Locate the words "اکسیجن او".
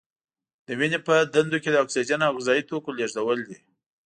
1.83-2.33